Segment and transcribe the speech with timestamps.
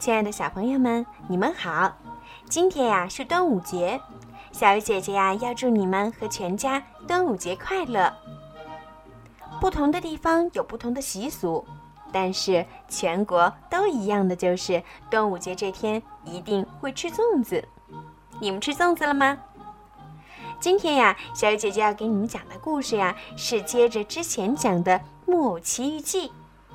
[0.00, 1.94] 亲爱的小朋友们，你们好！
[2.48, 4.00] 今天呀是端午节，
[4.50, 8.10] 小鱼姐姐呀要祝你们和全家端午节快乐。
[9.60, 11.62] 不同的地方有不同的习俗，
[12.10, 17.62] 但是全国都一样的就是端午节这天一定会吃粽子。
[18.40, 19.36] 你们吃粽子了吗？
[20.58, 26.28] 今天呀，小鱼姐姐要给你们讲的故事呀是接着之前讲的《木偶奇遇记》，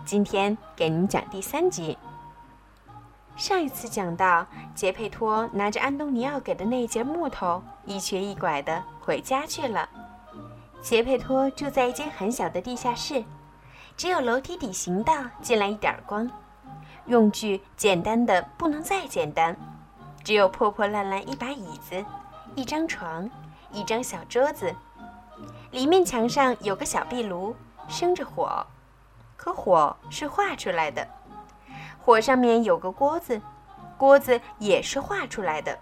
[0.05, 1.97] 今天给你们讲第三集。
[3.36, 9.89] 上一次讲到，杰佩托拿着安东尼奥给的那节木头，一瘸一拐的回家去了。
[10.82, 13.25] 杰佩托住在一间很小的地下室，
[13.98, 16.32] 只有楼梯底行道进来一点光，
[17.08, 19.58] 用具简单的不能再简单，
[20.24, 22.06] 只有破破烂烂一把椅子，
[22.56, 23.30] 一张床，
[23.72, 24.74] 一张小桌子，
[25.72, 27.54] 里面墙上有个小壁炉，
[27.89, 28.66] 生着火，
[29.36, 31.06] 可火是画出来的。
[32.05, 33.41] 火上面有个锅子，
[33.97, 35.75] 锅子也是画出来的。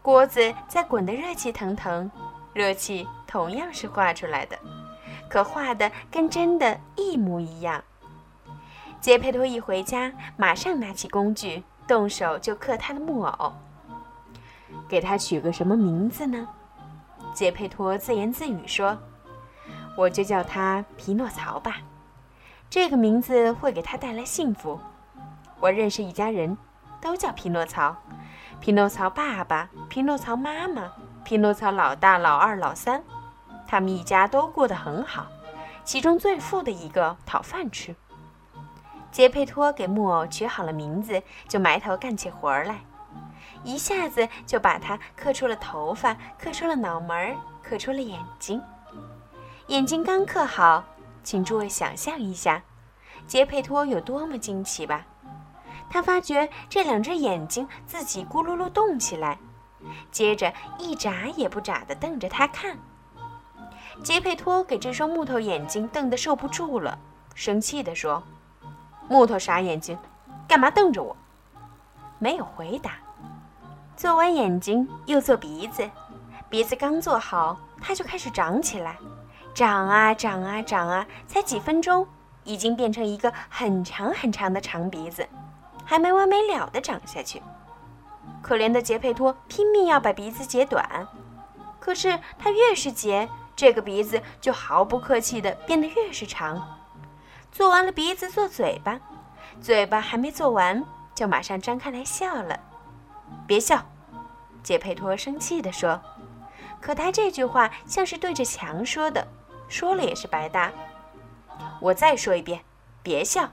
[0.00, 2.10] 锅子在滚得热气腾腾，
[2.54, 4.58] 热气同样是画出来的，
[5.28, 7.84] 可画的跟真的一模一样。
[9.02, 13.52] 杰佩托一回家，马上拿起工具，动手就刻他的木偶。
[14.88, 16.48] 给他取个什么名字呢？
[17.34, 18.96] 杰佩托自言自语说
[19.94, 21.76] ：“我就叫他匹诺曹吧，
[22.70, 24.80] 这个名字会给他带来幸福。”
[25.64, 26.58] 我认识一家人，
[27.00, 27.96] 都叫匹诺曹。
[28.60, 30.92] 匹诺曹爸爸，匹诺曹妈妈，
[31.24, 33.02] 匹诺曹老大、老二、老三，
[33.66, 35.26] 他们一家都过得很好。
[35.82, 37.96] 其中最富的一个讨饭吃。
[39.10, 42.80] 杰佩托给木偶取好了名字，就埋头干起活来，
[43.62, 48.60] 一下子就把它刻出了头发，刻出了脑门，刻出了眼睛。
[49.68, 50.84] 眼睛刚刻好，
[51.22, 52.62] 请诸位想象一下，
[53.26, 55.06] 杰佩托有多么惊奇吧！
[55.94, 59.38] 他发觉这两只眼睛自己咕噜噜动起来，
[60.10, 62.76] 接着一眨也不眨地瞪着他看。
[64.02, 66.98] 杰佩托给这双木头眼睛瞪得受不住了，
[67.36, 68.20] 生气地说
[69.08, 69.96] ：“木头傻眼睛，
[70.48, 71.16] 干嘛瞪着我？”
[72.18, 72.94] 没有回答。
[73.96, 75.88] 做完眼睛，又做鼻子，
[76.48, 78.96] 鼻子刚做好，它就开始长起来，
[79.54, 82.04] 长啊长啊长啊，才几分钟，
[82.42, 85.24] 已经变成一个很长很长的长鼻子。
[85.84, 87.42] 还没完没了地长下去，
[88.42, 91.06] 可怜的杰佩托拼命要把鼻子截短，
[91.78, 96.78] 可是他越是截，这个鼻子就毫不客气地变得越是长。
[97.52, 98.98] 做完了鼻子，做嘴巴，
[99.60, 100.84] 嘴巴还没做完，
[101.14, 102.58] 就马上张开来笑了。
[103.46, 103.84] 别笑，
[104.62, 106.00] 杰佩托生气地说。
[106.80, 109.26] 可他这句话像是对着墙说的，
[109.68, 110.70] 说了也是白搭。
[111.80, 112.60] 我再说一遍，
[113.02, 113.48] 别笑。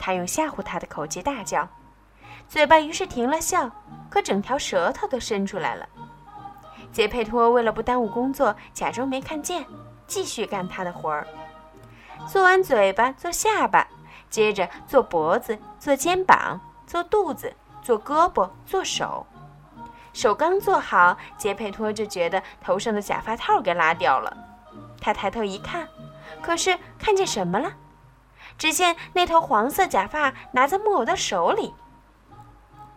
[0.00, 1.68] 他用吓唬他的口气大叫，
[2.48, 3.70] 嘴巴于是停了笑，
[4.08, 5.86] 可整条舌头都伸出来了。
[6.90, 9.64] 杰佩托为了不耽误工作，假装没看见，
[10.06, 11.26] 继续干他的活儿。
[12.26, 13.86] 做完嘴巴，做下巴，
[14.28, 19.26] 接着做脖子，做肩膀，做肚子，做胳膊，做手。
[20.12, 24.36] 手刚做好，杰佩托就觉得头上的假发套给拉掉了。
[25.00, 25.86] 他抬头一看，
[26.42, 27.70] 可是看见什么了？
[28.60, 31.72] 只见那头黄色假发拿在木偶的手里。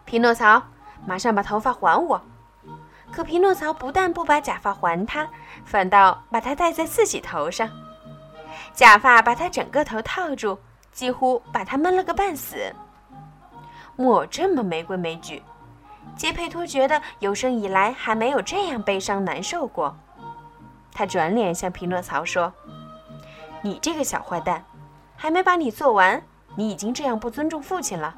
[0.04, 0.62] 匹诺曹，
[1.06, 2.22] 马上把头发还我！
[3.14, 5.26] 可匹诺曹不但不把假发还他，
[5.64, 7.70] 反倒把它戴在自己头上。
[8.74, 10.60] 假发把他整个头套住，
[10.92, 12.58] 几乎把他闷了个半死。
[13.96, 15.42] 木偶这么没规没矩，
[16.18, 19.96] 杰佩托觉得有生以来还没有这样悲伤难受过。
[20.92, 22.52] 他转脸向匹诺曹说
[23.64, 24.62] ：“你这个小坏蛋！”
[25.24, 26.22] 还没把你做完，
[26.58, 28.14] 你已经这样不尊重父亲了，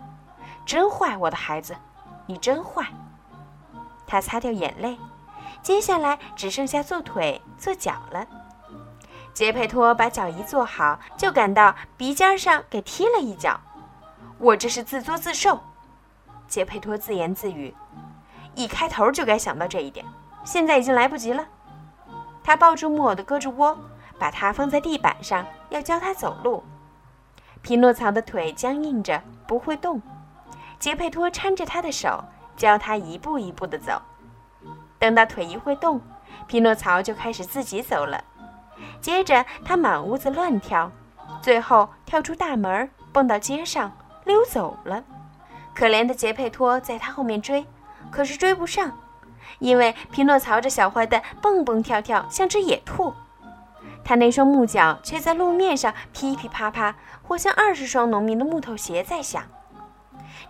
[0.66, 1.76] 真坏，我的孩子，
[2.26, 2.84] 你真坏。
[4.08, 4.98] 他擦掉眼泪，
[5.62, 8.26] 接下来只剩下做腿、做脚了。
[9.36, 13.60] 杰佩托把脚一做好，就感到鼻尖上给踢了一脚。
[14.40, 15.60] 我这是自作自受。
[16.48, 17.72] 杰佩托自言自语，
[18.56, 20.04] 一开头就该想到这一点，
[20.44, 21.46] 现在已经来不及了。
[22.44, 23.78] 他抱住木偶的胳肢窝，
[24.18, 26.64] 把它放在地板上，要教他走路。
[27.66, 30.00] 匹诺曹的腿僵硬着，不会动。
[30.78, 32.24] 杰佩托搀着他的手，
[32.56, 34.00] 教他一步一步地走。
[35.00, 36.00] 等到腿一会动，
[36.46, 38.24] 匹诺曹就开始自己走了。
[39.02, 40.92] 接着他满屋子乱跳，
[41.42, 43.92] 最后跳出大门，蹦到街上
[44.26, 45.04] 溜走了。
[45.74, 47.66] 可怜的杰佩托在他后面追，
[48.12, 48.92] 可是追不上，
[49.58, 53.12] 因为匹诺曹这小坏蛋蹦蹦跳跳，像只野兔。
[54.06, 59.44] 他那双木脚却在路面上噼噼啪啪，或像二十双农民的木头鞋在响。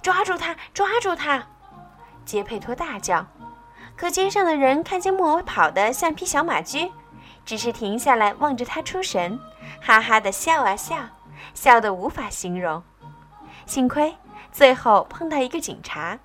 [0.02, 1.48] 抓住他，抓住他！
[2.26, 3.26] 杰佩托大叫。
[3.96, 6.92] 可街上的人看见木偶跑得像匹小马驹，
[7.46, 9.40] 只是停下来望着他出神，
[9.82, 10.98] 哈哈的笑啊笑，
[11.54, 12.84] 笑得无法形容。
[13.66, 14.14] 幸亏
[14.52, 16.20] 最后碰到一个警察，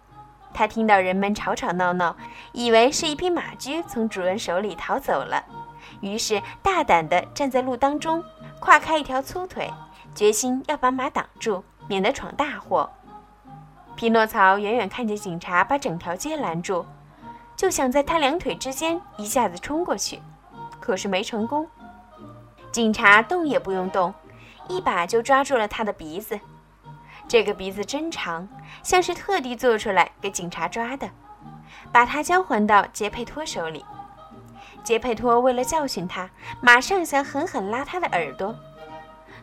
[0.52, 2.16] 他听到人们吵吵闹闹，
[2.50, 5.44] 以为是一匹马驹从主人手里逃走了，
[6.00, 8.24] 于是大胆地站在路当中，
[8.58, 9.70] 跨开一条粗腿，
[10.14, 12.90] 决心要把马挡住，免得闯大祸。
[13.96, 16.86] 匹诺曹远远看见警察把整条街拦住。
[17.56, 20.22] 就想在他两腿之间一下子冲过去，
[20.80, 21.68] 可是没成功。
[22.72, 24.14] 警察动也不用动，
[24.66, 26.40] 一把就抓住了他的鼻子。
[27.28, 28.48] 这个鼻子真长，
[28.82, 31.10] 像是特地做出来给警察抓的。
[31.92, 33.84] 把他交还到杰佩托手里。
[34.82, 36.30] 杰佩托为了教训他，
[36.60, 38.54] 马上想狠狠拉他的耳朵。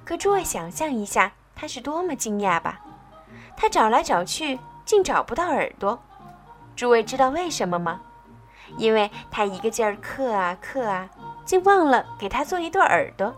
[0.04, 2.80] 可诸位想象一下，他是多么惊讶吧！
[3.56, 6.00] 他找来找去，竟找不到耳朵。
[6.76, 8.02] 诸位知道为什么吗？
[8.78, 11.10] 因为他一个劲儿刻啊刻啊，
[11.46, 13.36] 竟忘了给他做一对耳朵。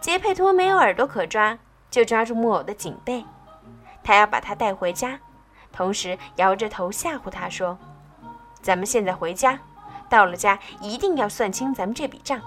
[0.00, 1.58] 杰佩托没有耳朵可抓，
[1.90, 3.24] 就抓住木偶的颈背，
[4.02, 5.18] 他要把他带回家，
[5.72, 7.76] 同时摇着头吓唬他说
[8.62, 9.58] ：“咱们现在回家，
[10.08, 12.40] 到了家一定要算清咱们这笔账。”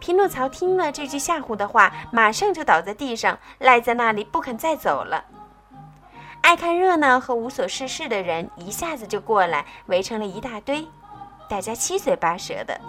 [0.00, 5.24] 匹诺曹听了这句吓唬的话，马上就倒在地上，赖在那里不肯再走了。
[6.40, 10.88] 爱看热闹和无所事事的人一下子就过来，围成了一大堆，
[11.50, 12.80] 大家七嘴八舌的。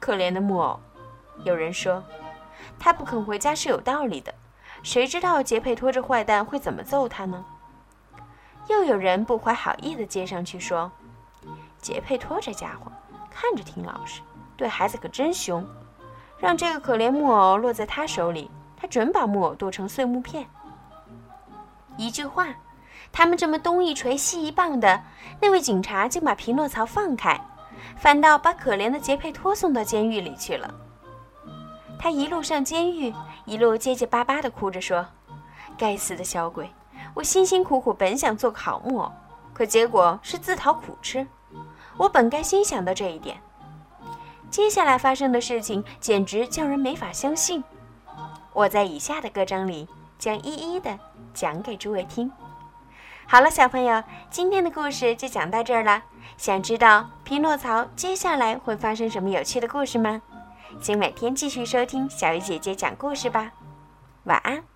[0.00, 0.80] 可怜的木偶，
[1.44, 2.02] 有人说，
[2.78, 4.34] 他不肯回家是有道理的。
[4.82, 7.44] 谁知道杰佩托这坏蛋会怎么揍他呢？
[8.66, 10.90] 又有人不怀好意的接上去说，
[11.80, 12.90] 杰佩托这家伙
[13.30, 14.20] 看着挺老实，
[14.56, 15.66] 对孩子可真凶，
[16.38, 20.46] 让这个可怜木偶落在他手里，他准把木偶剁成碎木片。
[21.96, 22.48] 一句话，
[23.12, 25.02] 他们这么东一锤西一棒的，
[25.40, 27.40] 那位警察竟把匹诺曹放开，
[27.96, 30.74] 反倒把可怜的杰佩托送到监狱里去了。
[31.98, 35.06] 他一路上监狱，一路结结巴巴地哭着说
[35.76, 36.70] ：“该死的小鬼！
[37.14, 39.12] 我辛辛苦苦本想做个好木偶，
[39.52, 41.26] 可结果是自讨苦吃。
[42.00, 43.36] 我本该先想到这一点。
[44.50, 47.62] 接下来发生的事情简直叫人没法相信。
[48.52, 49.88] 我在以下的歌章里。”
[50.20, 50.98] 将一一的
[51.32, 52.30] 讲给诸位听。
[53.26, 56.02] 好了，小朋友，今天的故事就讲到这儿了。
[56.36, 60.20] 想知道匹诺曹接下来会发生什么有趣的故事吗？
[60.82, 63.52] 请每天继续收听小鱼姐姐讲故事吧。
[64.24, 64.69] 晚安。